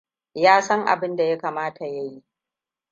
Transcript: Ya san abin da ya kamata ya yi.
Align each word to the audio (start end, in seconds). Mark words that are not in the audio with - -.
Ya 0.33 0.61
san 0.61 0.85
abin 0.87 1.15
da 1.15 1.23
ya 1.23 1.37
kamata 1.37 1.85
ya 1.87 2.03
yi. 2.03 2.23